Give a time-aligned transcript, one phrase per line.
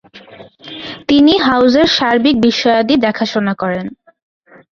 [1.09, 3.85] তিনি হাউসের সার্বিক বিষয়াদি দেখাশোনা করেন।